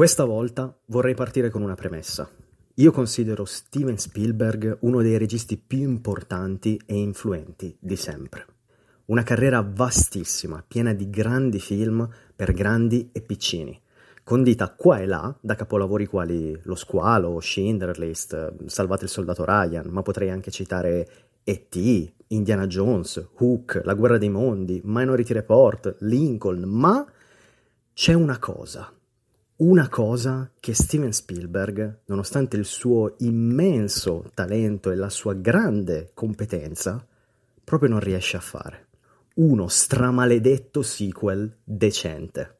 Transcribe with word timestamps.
Questa 0.00 0.24
volta 0.24 0.74
vorrei 0.86 1.14
partire 1.14 1.50
con 1.50 1.60
una 1.60 1.74
premessa. 1.74 2.26
Io 2.76 2.90
considero 2.90 3.44
Steven 3.44 3.98
Spielberg 3.98 4.78
uno 4.80 5.02
dei 5.02 5.18
registi 5.18 5.58
più 5.58 5.80
importanti 5.80 6.80
e 6.86 6.96
influenti 6.96 7.76
di 7.78 7.96
sempre. 7.96 8.46
Una 9.08 9.22
carriera 9.22 9.60
vastissima, 9.60 10.64
piena 10.66 10.94
di 10.94 11.10
grandi 11.10 11.60
film 11.60 12.08
per 12.34 12.54
grandi 12.54 13.10
e 13.12 13.20
piccini, 13.20 13.78
condita 14.24 14.70
qua 14.74 15.00
e 15.00 15.06
là 15.06 15.36
da 15.38 15.54
capolavori 15.54 16.06
quali 16.06 16.58
Lo 16.62 16.76
Squalo, 16.76 17.38
Schindler 17.38 17.98
List, 17.98 18.54
Salvate 18.68 19.04
il 19.04 19.10
soldato 19.10 19.44
Ryan, 19.44 19.88
ma 19.88 20.00
potrei 20.00 20.30
anche 20.30 20.50
citare 20.50 21.08
E.T., 21.44 22.12
Indiana 22.28 22.66
Jones, 22.66 23.32
Hook, 23.36 23.82
La 23.84 23.92
guerra 23.92 24.16
dei 24.16 24.30
mondi, 24.30 24.80
Minority 24.82 25.34
Report, 25.34 25.96
Lincoln, 25.98 26.62
ma 26.62 27.04
c'è 27.92 28.14
una 28.14 28.38
cosa 28.38 28.90
una 29.60 29.90
cosa 29.90 30.50
che 30.58 30.72
Steven 30.72 31.12
Spielberg, 31.12 32.00
nonostante 32.06 32.56
il 32.56 32.64
suo 32.64 33.16
immenso 33.18 34.30
talento 34.32 34.90
e 34.90 34.94
la 34.94 35.10
sua 35.10 35.34
grande 35.34 36.12
competenza, 36.14 37.06
proprio 37.62 37.90
non 37.90 38.00
riesce 38.00 38.38
a 38.38 38.40
fare. 38.40 38.86
Uno 39.34 39.68
stramaledetto 39.68 40.80
sequel 40.80 41.58
decente. 41.62 42.56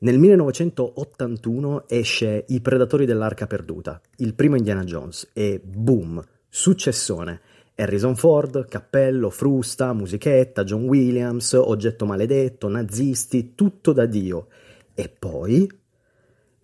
Nel 0.00 0.18
1981 0.18 1.88
esce 1.88 2.44
I 2.48 2.60
Predatori 2.60 3.06
dell'Arca 3.06 3.46
Perduta, 3.46 3.98
il 4.16 4.34
primo 4.34 4.56
Indiana 4.56 4.84
Jones, 4.84 5.30
e 5.32 5.58
boom, 5.64 6.22
successone. 6.50 7.40
Harrison 7.76 8.14
Ford, 8.14 8.68
cappello, 8.68 9.30
frusta, 9.30 9.94
musichetta, 9.94 10.64
John 10.64 10.84
Williams, 10.84 11.54
oggetto 11.54 12.04
maledetto, 12.04 12.68
nazisti, 12.68 13.54
tutto 13.54 13.94
da 13.94 14.04
Dio. 14.04 14.48
E 14.94 15.08
poi 15.08 15.66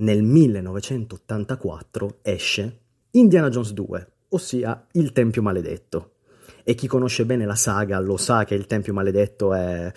nel 0.03 0.23
1984 0.23 2.19
esce 2.23 2.79
Indiana 3.13 3.49
Jones 3.49 3.73
2, 3.73 4.09
ossia 4.31 4.87
Il 4.93 5.13
Tempio 5.13 5.43
Maledetto. 5.43 6.11
E 6.65 6.75
chi 6.75 6.87
conosce 6.87 7.25
bene 7.25 7.45
la 7.45 7.55
saga 7.55 7.99
lo 7.99 8.17
sa 8.17 8.45
che 8.45 8.55
il 8.55 8.67
Tempio 8.67 8.93
Maledetto 8.93 9.53
è... 9.55 9.93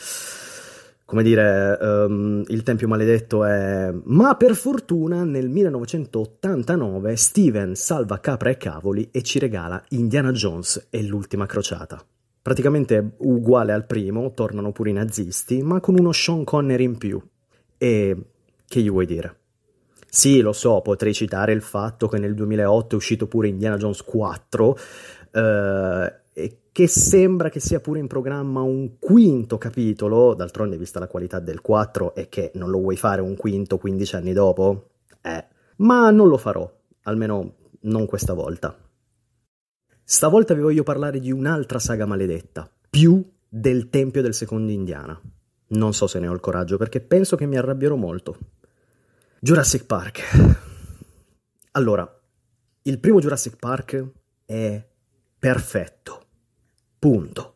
come 1.06 1.24
dire, 1.24 1.78
um, 1.80 2.44
il 2.48 2.64
Tempio 2.64 2.88
Maledetto 2.88 3.44
è... 3.46 3.92
Ma 4.04 4.36
per 4.36 4.56
fortuna 4.56 5.24
nel 5.24 5.50
1989 5.50 7.16
Steven 7.16 7.76
salva 7.76 8.20
capra 8.20 8.50
e 8.50 8.58
cavoli 8.58 9.10
e 9.12 9.22
ci 9.24 9.40
regala 9.40 9.84
Indiana 9.90 10.32
Jones 10.32 10.88
e 10.90 11.04
l'ultima 11.04 11.46
crociata. 11.46 12.04
Praticamente 12.42 13.14
uguale 13.18 13.74
al 13.74 13.86
primo, 13.86 14.34
tornano 14.34 14.72
pure 14.72 14.92
i 14.92 14.94
nazisti, 14.94 15.64
ma 15.64 15.80
con 15.80 15.98
uno 15.98 16.12
Sean 16.12 16.44
Connery 16.44 16.84
in 16.84 16.98
più. 16.98 17.20
E 17.78 18.18
che 18.68 18.82
gli 18.82 18.90
vuoi 18.90 19.08
dire? 19.08 19.40
Sì, 20.16 20.40
lo 20.40 20.54
so, 20.54 20.80
potrei 20.80 21.14
citare 21.14 21.52
il 21.52 21.62
fatto 21.62 22.08
che 22.08 22.18
nel 22.18 22.36
2008 22.36 22.96
è 22.96 22.98
uscito 22.98 23.28
pure 23.28 23.50
Indiana 23.50 23.76
Jones 23.76 24.02
4 24.02 24.78
eh, 25.30 26.14
e 26.32 26.60
che 26.72 26.88
sembra 26.88 27.50
che 27.50 27.60
sia 27.60 27.82
pure 27.82 28.00
in 28.00 28.08
programma 28.08 28.62
un 28.62 28.98
quinto 28.98 29.58
capitolo, 29.58 30.34
d'altronde 30.34 30.78
vista 30.78 31.00
la 31.00 31.10
qualità 31.10 31.40
del 31.40 31.60
4 31.60 32.16
e 32.16 32.30
che 32.30 32.52
non 32.54 32.70
lo 32.70 32.80
vuoi 32.80 32.96
fare 32.96 33.20
un 33.20 33.36
quinto 33.36 33.78
15 33.78 34.16
anni 34.16 34.32
dopo? 34.32 34.92
Eh, 35.22 35.46
ma 35.80 36.10
non 36.12 36.30
lo 36.30 36.38
farò, 36.38 36.74
almeno 37.02 37.56
non 37.82 38.06
questa 38.06 38.32
volta. 38.32 38.74
Stavolta 40.02 40.54
vi 40.54 40.62
voglio 40.62 40.84
parlare 40.84 41.20
di 41.20 41.34
un'altra 41.34 41.78
saga 41.78 42.06
maledetta, 42.06 42.72
più 42.90 43.22
del 43.50 43.90
Tempio 43.90 44.22
del 44.22 44.34
Secondo 44.34 44.72
Indiana. 44.72 45.22
Non 45.68 45.94
so 45.94 46.08
se 46.08 46.20
ne 46.20 46.30
ho 46.30 46.34
il 46.34 46.40
coraggio 46.40 46.78
perché 46.78 47.02
penso 47.02 47.36
che 47.36 47.46
mi 47.46 47.58
arrabbierò 47.58 47.98
molto. 47.98 48.38
Jurassic 49.46 49.86
Park. 49.86 50.24
Allora, 51.74 52.20
il 52.82 53.00
primo 53.00 53.20
Jurassic 53.20 53.58
Park 53.58 54.04
è 54.44 54.84
perfetto. 55.38 56.26
Punto. 56.98 57.54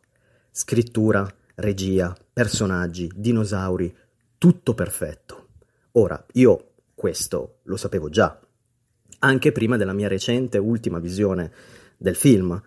Scrittura, 0.52 1.28
regia, 1.56 2.16
personaggi, 2.32 3.10
dinosauri, 3.12 3.92
tutto 4.38 4.74
perfetto. 4.74 5.48
Ora, 5.94 6.24
io 6.34 6.74
questo 6.94 7.58
lo 7.64 7.76
sapevo 7.76 8.08
già, 8.08 8.38
anche 9.18 9.50
prima 9.50 9.76
della 9.76 9.92
mia 9.92 10.06
recente 10.06 10.58
ultima 10.58 11.00
visione 11.00 11.52
del 11.96 12.14
film. 12.14 12.62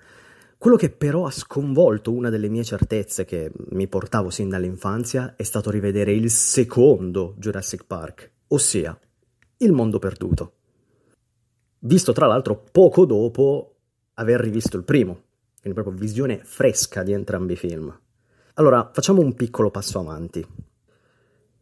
Quello 0.57 0.75
che 0.75 0.90
però 0.90 1.28
ha 1.28 1.31
sconvolto 1.31 2.11
una 2.11 2.29
delle 2.29 2.50
mie 2.50 2.66
certezze 2.66 3.23
che 3.23 3.53
mi 3.69 3.88
portavo 3.88 4.29
sin 4.29 4.50
dall'infanzia 4.50 5.38
è 5.38 5.44
stato 5.44 5.72
rivedere 5.72 6.11
il 6.11 6.29
secondo 6.29 7.35
Jurassic 7.38 7.85
Park, 7.85 8.29
ossia 8.47 9.00
il 9.58 9.72
mondo 9.72 10.00
perduto. 10.00 10.53
Visto 11.80 12.12
tra 12.14 12.28
l'altro 12.28 12.64
poco 12.72 13.06
dopo 13.06 13.75
aver 14.16 14.40
rivisto 14.40 14.78
il 14.78 14.84
primo, 14.84 15.22
quindi 15.62 15.80
proprio 15.80 15.97
visione 15.97 16.41
fresca 16.44 17.03
di 17.03 17.12
entrambi 17.12 17.53
i 17.53 17.58
film. 17.58 18.00
Allora, 18.56 18.91
facciamo 18.94 19.22
un 19.22 19.34
piccolo 19.34 19.72
passo 19.72 20.00
avanti. 20.00 20.46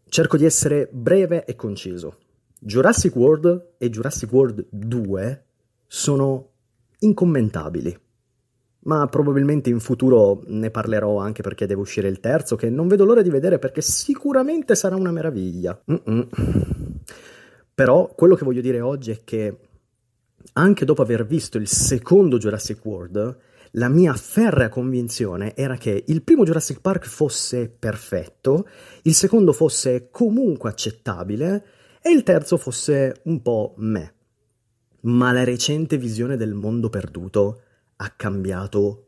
Cerco 0.07 0.37
di 0.37 0.45
essere 0.45 0.89
breve 0.91 1.45
e 1.45 1.55
conciso. 1.55 2.17
Jurassic 2.59 3.15
World 3.15 3.75
e 3.77 3.89
Jurassic 3.89 4.31
World 4.31 4.67
2 4.69 5.45
sono 5.87 6.49
incommentabili, 6.99 7.97
ma 8.83 9.07
probabilmente 9.07 9.69
in 9.69 9.79
futuro 9.79 10.43
ne 10.47 10.69
parlerò 10.69 11.17
anche 11.17 11.41
perché 11.41 11.65
deve 11.65 11.81
uscire 11.81 12.07
il 12.07 12.19
terzo, 12.19 12.55
che 12.55 12.69
non 12.69 12.87
vedo 12.87 13.05
l'ora 13.05 13.21
di 13.21 13.29
vedere 13.29 13.57
perché 13.57 13.81
sicuramente 13.81 14.75
sarà 14.75 14.95
una 14.95 15.11
meraviglia. 15.11 15.81
Mm-mm. 15.91 16.27
Però 17.73 18.13
quello 18.15 18.35
che 18.35 18.45
voglio 18.45 18.61
dire 18.61 18.81
oggi 18.81 19.11
è 19.11 19.21
che 19.23 19.57
anche 20.53 20.85
dopo 20.85 21.01
aver 21.01 21.25
visto 21.25 21.57
il 21.57 21.67
secondo 21.67 22.37
Jurassic 22.37 22.83
World, 22.85 23.37
la 23.75 23.87
mia 23.87 24.13
ferrea 24.13 24.69
convinzione 24.69 25.55
era 25.55 25.77
che 25.77 26.03
il 26.07 26.23
primo 26.23 26.43
Jurassic 26.43 26.81
Park 26.81 27.07
fosse 27.07 27.69
perfetto, 27.69 28.67
il 29.03 29.13
secondo 29.13 29.53
fosse 29.53 30.09
comunque 30.11 30.69
accettabile 30.69 31.65
e 32.01 32.11
il 32.11 32.23
terzo 32.23 32.57
fosse 32.57 33.21
un 33.23 33.41
po' 33.41 33.73
me. 33.77 34.13
Ma 35.01 35.31
la 35.31 35.43
recente 35.43 35.97
visione 35.97 36.35
del 36.35 36.53
mondo 36.53 36.89
perduto 36.89 37.61
ha 37.95 38.09
cambiato 38.09 39.07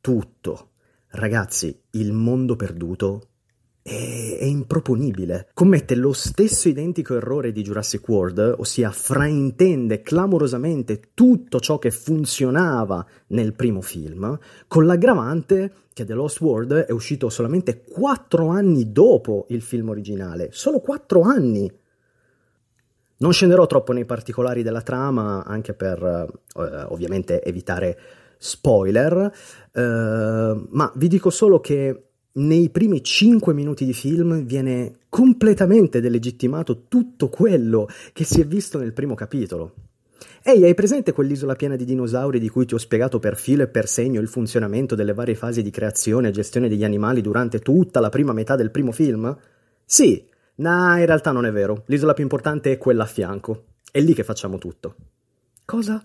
tutto. 0.00 0.70
Ragazzi, 1.10 1.82
il 1.90 2.12
mondo 2.12 2.56
perduto 2.56 3.29
è, 3.82 4.36
è, 4.40 4.44
improponibile. 4.44 5.48
Commette 5.54 5.94
lo 5.94 6.12
stesso 6.12 6.68
identico 6.68 7.16
errore 7.16 7.52
di 7.52 7.62
Jurassic 7.62 8.06
World, 8.08 8.56
ossia 8.58 8.90
fraintende 8.90 10.02
clamorosamente 10.02 11.10
tutto 11.14 11.60
ciò 11.60 11.78
che 11.78 11.90
funzionava 11.90 13.04
nel 13.28 13.54
primo 13.54 13.80
film, 13.80 14.38
con 14.68 14.86
l'aggravante 14.86 15.72
che 15.92 16.04
The 16.04 16.14
Lost 16.14 16.40
World 16.40 16.72
è 16.72 16.92
uscito 16.92 17.28
solamente 17.28 17.82
quattro 17.82 18.48
anni 18.48 18.92
dopo 18.92 19.46
il 19.48 19.62
film 19.62 19.88
originale. 19.88 20.48
Solo 20.52 20.80
quattro 20.80 21.22
anni! 21.22 21.70
Non 23.18 23.32
scenderò 23.34 23.66
troppo 23.66 23.92
nei 23.92 24.06
particolari 24.06 24.62
della 24.62 24.80
trama, 24.80 25.44
anche 25.44 25.74
per 25.74 26.02
eh, 26.02 26.82
ovviamente 26.88 27.42
evitare 27.42 27.98
spoiler, 28.38 29.30
eh, 29.72 30.66
ma 30.70 30.92
vi 30.94 31.08
dico 31.08 31.28
solo 31.28 31.60
che 31.60 32.09
nei 32.32 32.68
primi 32.68 33.02
5 33.02 33.52
minuti 33.52 33.84
di 33.84 33.92
film 33.92 34.42
viene 34.44 34.98
completamente 35.08 36.00
delegittimato 36.00 36.84
tutto 36.86 37.28
quello 37.28 37.88
che 38.12 38.24
si 38.24 38.40
è 38.40 38.46
visto 38.46 38.78
nel 38.78 38.92
primo 38.92 39.14
capitolo. 39.14 39.74
Ehi, 40.42 40.64
hai 40.64 40.74
presente 40.74 41.12
quell'isola 41.12 41.54
piena 41.54 41.76
di 41.76 41.84
dinosauri 41.84 42.38
di 42.38 42.48
cui 42.48 42.66
ti 42.66 42.74
ho 42.74 42.78
spiegato 42.78 43.18
per 43.18 43.36
filo 43.36 43.62
e 43.62 43.68
per 43.68 43.88
segno 43.88 44.20
il 44.20 44.28
funzionamento 44.28 44.94
delle 44.94 45.12
varie 45.12 45.34
fasi 45.34 45.62
di 45.62 45.70
creazione 45.70 46.28
e 46.28 46.32
gestione 46.32 46.68
degli 46.68 46.84
animali 46.84 47.20
durante 47.20 47.58
tutta 47.58 48.00
la 48.00 48.08
prima 48.08 48.32
metà 48.32 48.56
del 48.56 48.70
primo 48.70 48.92
film? 48.92 49.36
Sì, 49.84 50.24
no, 50.56 50.96
in 50.96 51.06
realtà 51.06 51.32
non 51.32 51.46
è 51.46 51.52
vero. 51.52 51.82
L'isola 51.86 52.14
più 52.14 52.22
importante 52.22 52.72
è 52.72 52.78
quella 52.78 53.02
a 53.02 53.06
fianco. 53.06 53.64
È 53.90 54.00
lì 54.00 54.14
che 54.14 54.24
facciamo 54.24 54.56
tutto. 54.56 54.94
Cosa? 55.64 56.02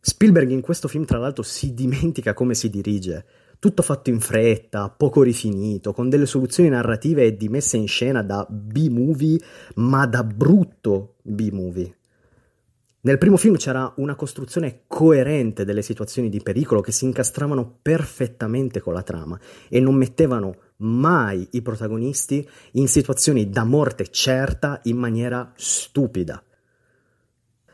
Spielberg 0.00 0.50
in 0.50 0.60
questo 0.60 0.88
film, 0.88 1.04
tra 1.04 1.18
l'altro, 1.18 1.42
si 1.42 1.72
dimentica 1.72 2.34
come 2.34 2.54
si 2.54 2.68
dirige 2.68 3.24
tutto 3.60 3.82
fatto 3.82 4.10
in 4.10 4.18
fretta, 4.20 4.88
poco 4.88 5.22
rifinito, 5.22 5.92
con 5.92 6.08
delle 6.08 6.26
soluzioni 6.26 6.70
narrative 6.70 7.24
e 7.24 7.36
di 7.36 7.48
messa 7.48 7.76
in 7.76 7.86
scena 7.86 8.22
da 8.22 8.44
B-movie, 8.48 9.38
ma 9.76 10.06
da 10.06 10.24
brutto 10.24 11.16
B-movie. 11.22 11.94
Nel 13.02 13.18
primo 13.18 13.36
film 13.36 13.56
c'era 13.56 13.92
una 13.96 14.14
costruzione 14.14 14.82
coerente 14.86 15.64
delle 15.64 15.82
situazioni 15.82 16.28
di 16.28 16.42
pericolo 16.42 16.80
che 16.80 16.92
si 16.92 17.04
incastravano 17.04 17.78
perfettamente 17.80 18.80
con 18.80 18.92
la 18.92 19.02
trama 19.02 19.38
e 19.68 19.78
non 19.80 19.94
mettevano 19.94 20.56
mai 20.78 21.46
i 21.52 21.62
protagonisti 21.62 22.46
in 22.72 22.88
situazioni 22.88 23.48
da 23.48 23.64
morte 23.64 24.08
certa 24.08 24.80
in 24.84 24.96
maniera 24.96 25.52
stupida. 25.54 26.42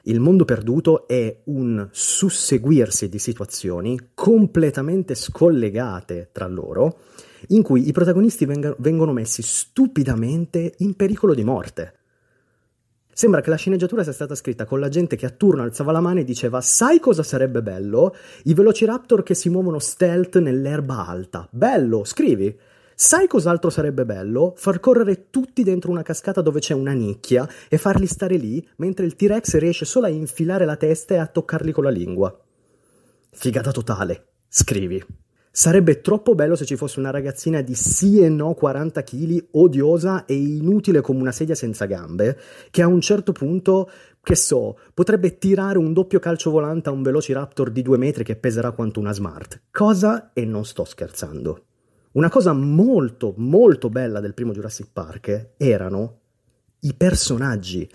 Il 0.08 0.20
mondo 0.20 0.44
perduto 0.44 1.08
è 1.08 1.40
un 1.46 1.88
susseguirsi 1.90 3.08
di 3.08 3.18
situazioni 3.18 4.10
completamente 4.14 5.16
scollegate 5.16 6.28
tra 6.30 6.46
loro, 6.46 6.98
in 7.48 7.62
cui 7.62 7.88
i 7.88 7.92
protagonisti 7.92 8.46
vengono 8.46 9.12
messi 9.12 9.42
stupidamente 9.42 10.74
in 10.78 10.94
pericolo 10.94 11.34
di 11.34 11.42
morte. 11.42 11.94
Sembra 13.12 13.40
che 13.40 13.50
la 13.50 13.56
sceneggiatura 13.56 14.04
sia 14.04 14.12
stata 14.12 14.36
scritta 14.36 14.64
con 14.64 14.78
la 14.78 14.88
gente 14.88 15.16
che 15.16 15.26
a 15.26 15.30
turno 15.30 15.62
alzava 15.62 15.90
la 15.90 16.00
mano 16.00 16.20
e 16.20 16.24
diceva 16.24 16.60
sai 16.60 17.00
cosa 17.00 17.24
sarebbe 17.24 17.60
bello? 17.60 18.14
I 18.44 18.54
velociraptor 18.54 19.24
che 19.24 19.34
si 19.34 19.48
muovono 19.48 19.80
stealth 19.80 20.38
nell'erba 20.38 21.04
alta. 21.04 21.48
Bello, 21.50 22.04
scrivi. 22.04 22.56
Sai 22.98 23.26
cos'altro 23.26 23.68
sarebbe 23.68 24.06
bello? 24.06 24.54
Far 24.56 24.80
correre 24.80 25.28
tutti 25.28 25.62
dentro 25.62 25.90
una 25.90 26.00
cascata 26.00 26.40
dove 26.40 26.60
c'è 26.60 26.72
una 26.72 26.94
nicchia 26.94 27.46
e 27.68 27.76
farli 27.76 28.06
stare 28.06 28.36
lì 28.36 28.66
mentre 28.76 29.04
il 29.04 29.16
T-Rex 29.16 29.58
riesce 29.58 29.84
solo 29.84 30.06
a 30.06 30.08
infilare 30.08 30.64
la 30.64 30.76
testa 30.76 31.12
e 31.12 31.18
a 31.18 31.26
toccarli 31.26 31.72
con 31.72 31.84
la 31.84 31.90
lingua. 31.90 32.34
Figata 33.32 33.70
totale. 33.70 34.28
Scrivi. 34.48 35.04
Sarebbe 35.50 36.00
troppo 36.00 36.34
bello 36.34 36.56
se 36.56 36.64
ci 36.64 36.76
fosse 36.76 36.98
una 36.98 37.10
ragazzina 37.10 37.60
di 37.60 37.74
sì 37.74 38.22
e 38.22 38.30
no 38.30 38.54
40 38.54 39.02
kg, 39.02 39.48
odiosa 39.50 40.24
e 40.24 40.34
inutile 40.34 41.02
come 41.02 41.20
una 41.20 41.32
sedia 41.32 41.54
senza 41.54 41.84
gambe, 41.84 42.38
che 42.70 42.80
a 42.80 42.86
un 42.86 43.02
certo 43.02 43.32
punto, 43.32 43.90
che 44.22 44.34
so, 44.34 44.78
potrebbe 44.94 45.36
tirare 45.36 45.76
un 45.76 45.92
doppio 45.92 46.18
calcio 46.18 46.50
volante 46.50 46.88
a 46.88 46.92
un 46.92 47.02
velociraptor 47.02 47.70
di 47.70 47.82
due 47.82 47.98
metri 47.98 48.24
che 48.24 48.36
peserà 48.36 48.70
quanto 48.70 49.00
una 49.00 49.12
smart. 49.12 49.64
Cosa? 49.70 50.30
E 50.32 50.46
non 50.46 50.64
sto 50.64 50.86
scherzando. 50.86 51.60
Una 52.16 52.30
cosa 52.30 52.54
molto, 52.54 53.34
molto 53.36 53.90
bella 53.90 54.20
del 54.20 54.32
primo 54.32 54.52
Jurassic 54.52 54.88
Park 54.90 55.50
erano 55.58 56.20
i 56.80 56.94
personaggi, 56.94 57.86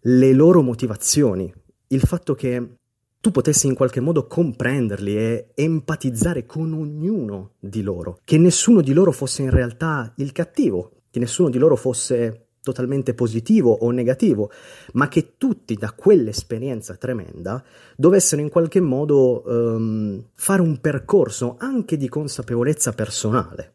le 0.00 0.32
loro 0.34 0.60
motivazioni, 0.60 1.50
il 1.86 2.00
fatto 2.00 2.34
che 2.34 2.74
tu 3.18 3.30
potessi 3.30 3.68
in 3.68 3.74
qualche 3.74 4.00
modo 4.00 4.26
comprenderli 4.26 5.16
e 5.16 5.52
empatizzare 5.54 6.44
con 6.44 6.74
ognuno 6.74 7.52
di 7.58 7.80
loro, 7.80 8.18
che 8.24 8.36
nessuno 8.36 8.82
di 8.82 8.92
loro 8.92 9.10
fosse 9.10 9.40
in 9.40 9.50
realtà 9.50 10.12
il 10.16 10.32
cattivo, 10.32 11.04
che 11.10 11.18
nessuno 11.18 11.48
di 11.48 11.56
loro 11.56 11.76
fosse 11.76 12.41
totalmente 12.62 13.14
positivo 13.14 13.72
o 13.72 13.90
negativo, 13.90 14.50
ma 14.92 15.08
che 15.08 15.34
tutti 15.36 15.74
da 15.74 15.92
quell'esperienza 15.92 16.94
tremenda 16.94 17.62
dovessero 17.96 18.40
in 18.40 18.48
qualche 18.48 18.80
modo 18.80 19.42
um, 19.44 20.24
fare 20.34 20.62
un 20.62 20.80
percorso 20.80 21.56
anche 21.58 21.96
di 21.96 22.08
consapevolezza 22.08 22.92
personale. 22.92 23.74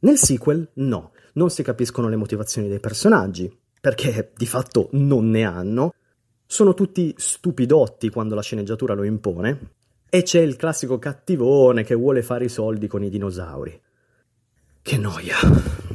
Nel 0.00 0.18
sequel 0.18 0.68
no, 0.74 1.12
non 1.34 1.50
si 1.50 1.62
capiscono 1.62 2.08
le 2.08 2.16
motivazioni 2.16 2.68
dei 2.68 2.80
personaggi, 2.80 3.50
perché 3.80 4.32
di 4.36 4.46
fatto 4.46 4.88
non 4.92 5.30
ne 5.30 5.44
hanno, 5.44 5.94
sono 6.46 6.74
tutti 6.74 7.14
stupidotti 7.16 8.10
quando 8.10 8.34
la 8.34 8.42
sceneggiatura 8.42 8.94
lo 8.94 9.04
impone, 9.04 9.72
e 10.10 10.22
c'è 10.22 10.40
il 10.40 10.56
classico 10.56 10.98
cattivone 10.98 11.82
che 11.82 11.94
vuole 11.94 12.22
fare 12.22 12.44
i 12.44 12.48
soldi 12.48 12.86
con 12.86 13.02
i 13.02 13.08
dinosauri. 13.08 13.80
Che 14.82 14.96
noia. 14.98 15.93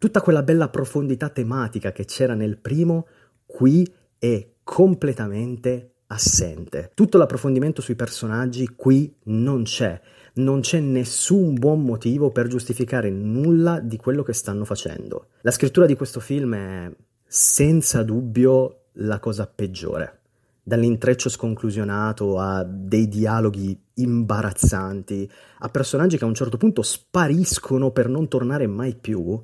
Tutta 0.00 0.22
quella 0.22 0.42
bella 0.42 0.70
profondità 0.70 1.28
tematica 1.28 1.92
che 1.92 2.06
c'era 2.06 2.32
nel 2.32 2.56
primo, 2.56 3.06
qui 3.44 3.86
è 4.16 4.48
completamente 4.64 5.96
assente. 6.06 6.92
Tutto 6.94 7.18
l'approfondimento 7.18 7.82
sui 7.82 7.96
personaggi 7.96 8.66
qui 8.76 9.14
non 9.24 9.64
c'è. 9.64 10.00
Non 10.36 10.60
c'è 10.60 10.80
nessun 10.80 11.52
buon 11.52 11.82
motivo 11.82 12.30
per 12.30 12.46
giustificare 12.46 13.10
nulla 13.10 13.78
di 13.78 13.98
quello 13.98 14.22
che 14.22 14.32
stanno 14.32 14.64
facendo. 14.64 15.26
La 15.42 15.50
scrittura 15.50 15.84
di 15.84 15.96
questo 15.96 16.18
film 16.18 16.54
è 16.54 16.90
senza 17.26 18.02
dubbio 18.02 18.84
la 18.92 19.18
cosa 19.18 19.46
peggiore. 19.54 20.20
Dall'intreccio 20.62 21.28
sconclusionato 21.28 22.38
a 22.38 22.64
dei 22.64 23.06
dialoghi 23.06 23.78
imbarazzanti, 23.96 25.30
a 25.58 25.68
personaggi 25.68 26.16
che 26.16 26.24
a 26.24 26.28
un 26.28 26.34
certo 26.34 26.56
punto 26.56 26.80
spariscono 26.80 27.90
per 27.90 28.08
non 28.08 28.28
tornare 28.28 28.66
mai 28.66 28.94
più, 28.94 29.38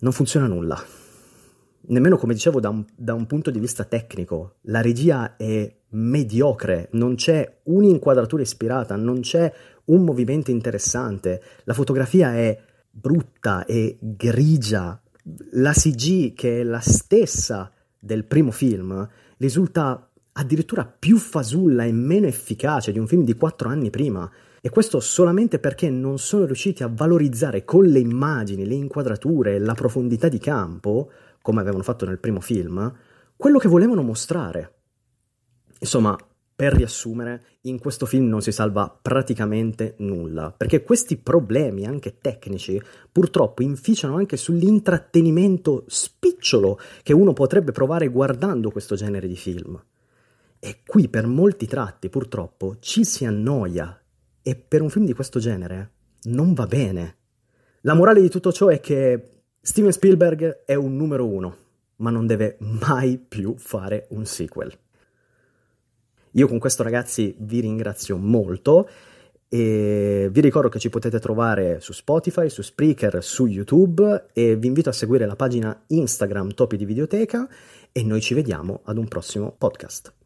non 0.00 0.12
funziona 0.12 0.46
nulla. 0.46 0.82
Nemmeno 1.90 2.16
come 2.16 2.34
dicevo 2.34 2.60
da 2.60 2.68
un, 2.68 2.84
da 2.94 3.14
un 3.14 3.26
punto 3.26 3.50
di 3.50 3.58
vista 3.58 3.84
tecnico, 3.84 4.56
la 4.62 4.80
regia 4.82 5.36
è 5.36 5.74
mediocre, 5.90 6.88
non 6.92 7.14
c'è 7.14 7.60
un'inquadratura 7.64 8.42
ispirata, 8.42 8.96
non 8.96 9.20
c'è 9.20 9.50
un 9.86 10.04
movimento 10.04 10.50
interessante, 10.50 11.42
la 11.64 11.72
fotografia 11.72 12.34
è 12.34 12.60
brutta 12.90 13.64
e 13.64 13.96
grigia, 14.00 15.00
la 15.52 15.72
CG 15.72 16.34
che 16.34 16.60
è 16.60 16.62
la 16.62 16.80
stessa 16.80 17.70
del 17.98 18.24
primo 18.24 18.50
film 18.50 19.08
risulta 19.38 20.10
addirittura 20.32 20.84
più 20.84 21.16
fasulla 21.16 21.84
e 21.84 21.92
meno 21.92 22.26
efficace 22.26 22.92
di 22.92 22.98
un 22.98 23.06
film 23.06 23.24
di 23.24 23.34
quattro 23.34 23.68
anni 23.68 23.90
prima. 23.90 24.30
E 24.60 24.70
questo 24.70 25.00
solamente 25.00 25.58
perché 25.58 25.88
non 25.88 26.18
sono 26.18 26.44
riusciti 26.44 26.82
a 26.82 26.90
valorizzare 26.92 27.64
con 27.64 27.84
le 27.84 28.00
immagini, 28.00 28.66
le 28.66 28.74
inquadrature, 28.74 29.58
la 29.58 29.74
profondità 29.74 30.28
di 30.28 30.38
campo, 30.38 31.10
come 31.40 31.60
avevano 31.60 31.82
fatto 31.82 32.04
nel 32.04 32.18
primo 32.18 32.40
film, 32.40 32.92
quello 33.36 33.58
che 33.58 33.68
volevano 33.68 34.02
mostrare. 34.02 34.72
Insomma, 35.78 36.16
per 36.58 36.72
riassumere, 36.72 37.44
in 37.62 37.78
questo 37.78 38.04
film 38.04 38.26
non 38.26 38.42
si 38.42 38.50
salva 38.50 38.98
praticamente 39.00 39.94
nulla, 39.98 40.52
perché 40.56 40.82
questi 40.82 41.16
problemi, 41.16 41.86
anche 41.86 42.18
tecnici, 42.20 42.82
purtroppo 43.12 43.62
inficiano 43.62 44.16
anche 44.16 44.36
sull'intrattenimento 44.36 45.84
spicciolo 45.86 46.80
che 47.04 47.12
uno 47.12 47.32
potrebbe 47.32 47.70
provare 47.70 48.08
guardando 48.08 48.72
questo 48.72 48.96
genere 48.96 49.28
di 49.28 49.36
film. 49.36 49.80
E 50.58 50.80
qui 50.84 51.08
per 51.08 51.28
molti 51.28 51.66
tratti, 51.66 52.08
purtroppo, 52.08 52.78
ci 52.80 53.04
si 53.04 53.24
annoia 53.24 53.96
e 54.48 54.56
per 54.56 54.80
un 54.80 54.88
film 54.88 55.04
di 55.04 55.12
questo 55.12 55.38
genere 55.40 55.90
non 56.22 56.54
va 56.54 56.66
bene. 56.66 57.16
La 57.82 57.92
morale 57.92 58.22
di 58.22 58.30
tutto 58.30 58.50
ciò 58.50 58.68
è 58.68 58.80
che 58.80 59.42
Steven 59.60 59.92
Spielberg 59.92 60.64
è 60.64 60.74
un 60.74 60.96
numero 60.96 61.26
uno, 61.26 61.56
ma 61.96 62.08
non 62.08 62.26
deve 62.26 62.56
mai 62.60 63.18
più 63.18 63.56
fare 63.58 64.06
un 64.10 64.24
sequel. 64.24 64.72
Io 66.30 66.48
con 66.48 66.58
questo 66.58 66.82
ragazzi 66.82 67.36
vi 67.40 67.60
ringrazio 67.60 68.16
molto 68.16 68.88
e 69.48 70.30
vi 70.32 70.40
ricordo 70.40 70.70
che 70.70 70.78
ci 70.78 70.88
potete 70.88 71.20
trovare 71.20 71.80
su 71.80 71.92
Spotify, 71.92 72.48
su 72.48 72.62
Spreaker, 72.62 73.22
su 73.22 73.44
YouTube 73.44 74.28
e 74.32 74.56
vi 74.56 74.66
invito 74.66 74.88
a 74.88 74.92
seguire 74.92 75.26
la 75.26 75.36
pagina 75.36 75.78
Instagram 75.88 76.54
Topi 76.54 76.78
di 76.78 76.86
Videoteca 76.86 77.46
e 77.92 78.02
noi 78.02 78.22
ci 78.22 78.32
vediamo 78.32 78.80
ad 78.84 78.96
un 78.96 79.08
prossimo 79.08 79.54
podcast. 79.56 80.17